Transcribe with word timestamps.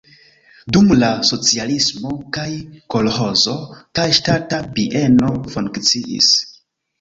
Dum 0.75 0.87
la 1.01 1.09
socialismo 1.31 2.13
kaj 2.37 2.45
kolĥozo, 2.95 3.53
kaj 4.01 4.07
ŝtata 4.21 4.61
bieno 4.79 5.31
funkciis. 5.57 6.33